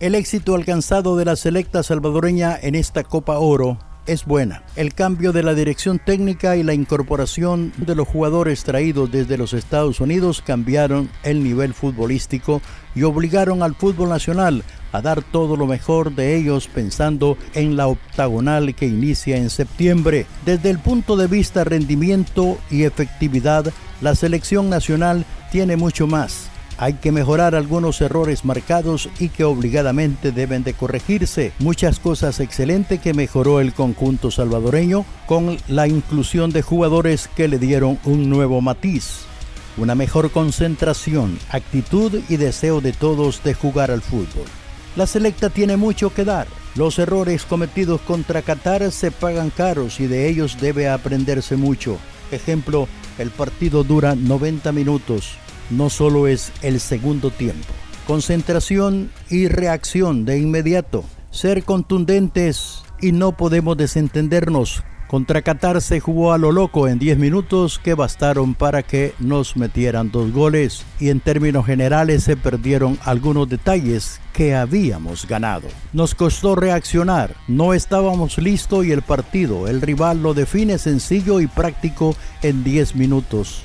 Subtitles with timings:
[0.00, 4.64] El éxito alcanzado de la selecta salvadoreña en esta Copa Oro es buena.
[4.74, 9.52] El cambio de la dirección técnica y la incorporación de los jugadores traídos desde los
[9.52, 12.60] Estados Unidos cambiaron el nivel futbolístico
[12.96, 17.86] y obligaron al fútbol nacional a dar todo lo mejor de ellos pensando en la
[17.86, 20.26] octagonal que inicia en septiembre.
[20.44, 26.94] Desde el punto de vista rendimiento y efectividad, la selección nacional tiene mucho más hay
[26.94, 31.52] que mejorar algunos errores marcados y que obligadamente deben de corregirse.
[31.58, 37.58] Muchas cosas excelentes que mejoró el conjunto salvadoreño con la inclusión de jugadores que le
[37.58, 39.20] dieron un nuevo matiz.
[39.76, 44.46] Una mejor concentración, actitud y deseo de todos de jugar al fútbol.
[44.96, 46.46] La selecta tiene mucho que dar.
[46.76, 51.98] Los errores cometidos contra Qatar se pagan caros y de ellos debe aprenderse mucho.
[52.30, 55.38] Ejemplo, el partido dura 90 minutos
[55.70, 57.72] no solo es el segundo tiempo.
[58.06, 61.04] Concentración y reacción de inmediato.
[61.30, 64.82] Ser contundentes y no podemos desentendernos.
[65.08, 69.56] Contra Qatar se jugó a lo loco en 10 minutos que bastaron para que nos
[69.56, 75.68] metieran dos goles y en términos generales se perdieron algunos detalles que habíamos ganado.
[75.92, 81.46] Nos costó reaccionar, no estábamos listos y el partido, el rival lo define sencillo y
[81.46, 83.62] práctico en 10 minutos.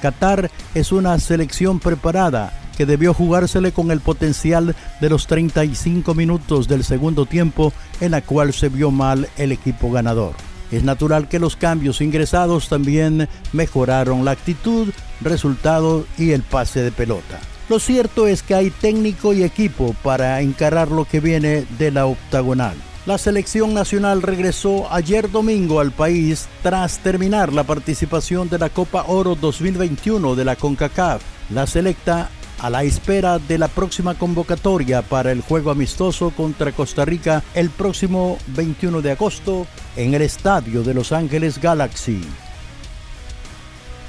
[0.00, 6.68] Qatar es una selección preparada que debió jugársele con el potencial de los 35 minutos
[6.68, 10.34] del segundo tiempo en la cual se vio mal el equipo ganador.
[10.70, 14.88] Es natural que los cambios ingresados también mejoraron la actitud,
[15.20, 17.38] resultado y el pase de pelota.
[17.68, 22.06] Lo cierto es que hay técnico y equipo para encarar lo que viene de la
[22.06, 22.76] octagonal.
[23.06, 29.04] La selección nacional regresó ayer domingo al país tras terminar la participación de la Copa
[29.06, 31.22] Oro 2021 de la CONCACAF.
[31.50, 37.04] La selecta a la espera de la próxima convocatoria para el juego amistoso contra Costa
[37.04, 42.22] Rica el próximo 21 de agosto en el estadio de Los Ángeles Galaxy.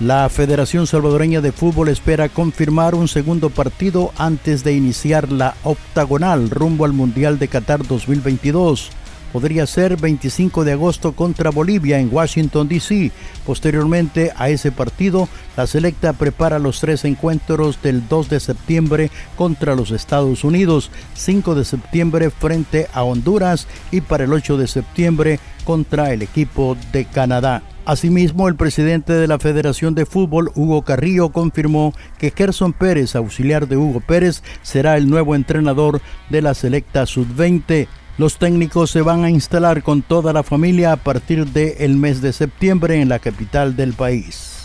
[0.00, 6.50] La Federación Salvadoreña de Fútbol espera confirmar un segundo partido antes de iniciar la octagonal
[6.50, 8.90] rumbo al Mundial de Qatar 2022.
[9.32, 13.10] Podría ser 25 de agosto contra Bolivia en Washington, D.C.
[13.44, 19.74] Posteriormente a ese partido, la selecta prepara los tres encuentros del 2 de septiembre contra
[19.74, 25.40] los Estados Unidos, 5 de septiembre frente a Honduras y para el 8 de septiembre
[25.64, 27.64] contra el equipo de Canadá.
[27.88, 33.66] Asimismo, el presidente de la Federación de Fútbol, Hugo Carrillo, confirmó que Gerson Pérez, auxiliar
[33.66, 37.88] de Hugo Pérez, será el nuevo entrenador de la selecta sub-20.
[38.18, 42.34] Los técnicos se van a instalar con toda la familia a partir del mes de
[42.34, 44.57] septiembre en la capital del país.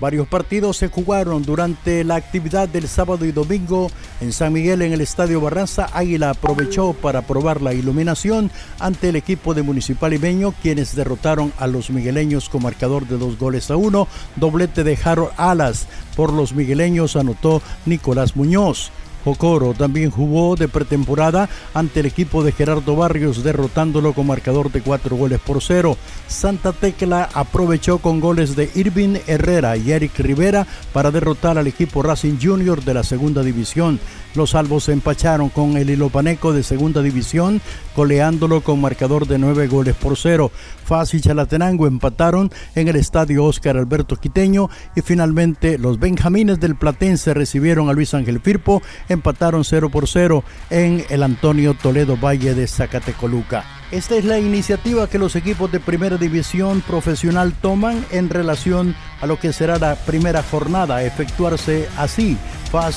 [0.00, 3.90] Varios partidos se jugaron durante la actividad del sábado y domingo
[4.22, 5.90] en San Miguel en el Estadio Barranza.
[5.92, 11.66] Águila aprovechó para probar la iluminación ante el equipo de Municipal Ibeño, quienes derrotaron a
[11.66, 14.08] los migueleños con marcador de dos goles a uno.
[14.36, 18.90] Doblete de Harold Alas por los migueleños anotó Nicolás Muñoz.
[19.24, 24.80] Jocoro también jugó de pretemporada ante el equipo de Gerardo Barrios, derrotándolo con marcador de
[24.80, 25.96] cuatro goles por cero.
[26.26, 32.02] Santa Tecla aprovechó con goles de Irving Herrera y Eric Rivera para derrotar al equipo
[32.02, 34.00] Racing Junior de la segunda división.
[34.34, 37.60] Los salvos se empacharon con el Ilopaneco de segunda división,
[37.96, 40.52] coleándolo con marcador de nueve goles por cero.
[40.84, 46.76] Faz y Chalatenango empataron en el estadio Oscar Alberto Quiteño y finalmente los Benjamines del
[46.76, 52.54] Platense recibieron a Luis Ángel Firpo, empataron 0 por 0 en el Antonio Toledo Valle
[52.54, 53.64] de Zacatecoluca.
[53.90, 59.26] Esta es la iniciativa que los equipos de primera división profesional toman en relación a
[59.26, 62.36] lo que será la primera jornada, efectuarse así.
[62.70, 62.96] Faz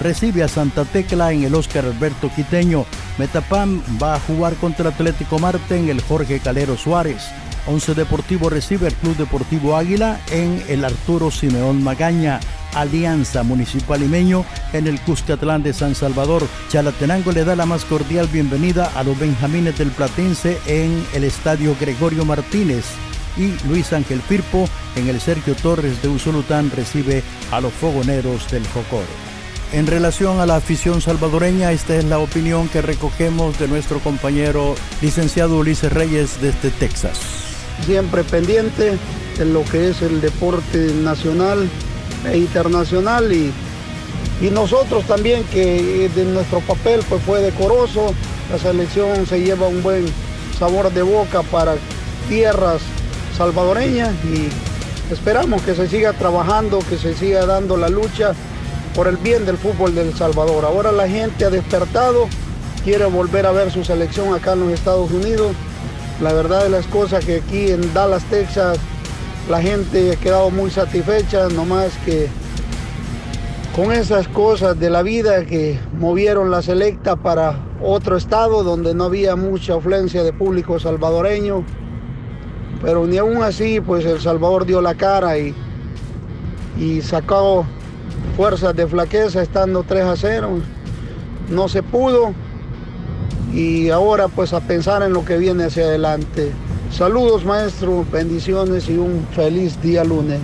[0.00, 2.84] recibe a Santa Tecla en el Oscar Alberto Quiteño.
[3.18, 7.28] Metapam va a jugar contra Atlético Marte en el Jorge Calero Suárez.
[7.66, 12.40] Once Deportivo recibe al Club Deportivo Águila en el Arturo Simeón Magaña.
[12.74, 16.46] Alianza Municipal Imeño en el Cuscatlán de San Salvador.
[16.68, 21.76] Chalatenango le da la más cordial bienvenida a los Benjamines del Platense en el Estadio
[21.80, 22.84] Gregorio Martínez.
[23.36, 28.66] Y Luis Ángel Firpo en el Sergio Torres de Usulután recibe a los fogoneros del
[28.68, 29.06] Jocoro.
[29.72, 34.76] En relación a la afición salvadoreña, esta es la opinión que recogemos de nuestro compañero
[35.02, 37.18] licenciado Ulises Reyes desde Texas.
[37.84, 38.96] Siempre pendiente
[39.36, 41.68] de lo que es el deporte nacional
[42.30, 43.52] e internacional y,
[44.40, 48.14] y nosotros también que de nuestro papel pues fue decoroso,
[48.50, 50.06] la selección se lleva un buen
[50.58, 51.76] sabor de boca para
[52.28, 52.80] tierras
[53.36, 54.48] salvadoreñas y
[55.12, 58.32] esperamos que se siga trabajando, que se siga dando la lucha
[58.94, 60.64] por el bien del fútbol del Salvador.
[60.64, 62.28] Ahora la gente ha despertado
[62.84, 65.52] quiere volver a ver su selección acá en los Estados Unidos.
[66.20, 68.78] La verdad de las cosas que aquí en Dallas, Texas,
[69.48, 72.28] la gente ha quedado muy satisfecha, nomás que
[73.76, 79.04] con esas cosas de la vida que movieron la selecta para otro estado donde no
[79.04, 81.64] había mucha afluencia de público salvadoreño.
[82.80, 85.54] Pero ni aún así, pues El Salvador dio la cara y,
[86.78, 87.66] y sacó
[88.36, 90.50] fuerzas de flaqueza estando 3 a 0.
[91.50, 92.32] No se pudo
[93.52, 96.52] y ahora pues a pensar en lo que viene hacia adelante.
[96.90, 100.40] Saludos maestro, bendiciones y un feliz día lunes.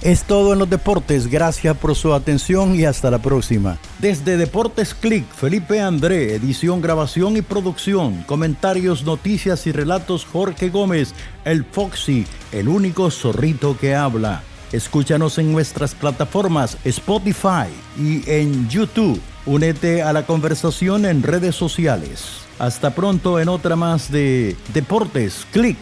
[0.00, 3.78] Es todo en los deportes, gracias por su atención y hasta la próxima.
[4.00, 11.14] Desde Deportes Click, Felipe André, edición, grabación y producción, comentarios, noticias y relatos Jorge Gómez,
[11.46, 14.42] el Foxy, el único zorrito que habla.
[14.72, 17.68] Escúchanos en nuestras plataformas Spotify
[17.98, 19.20] y en YouTube.
[19.46, 22.40] Únete a la conversación en redes sociales.
[22.58, 25.78] Hasta pronto en otra más de Deportes Click.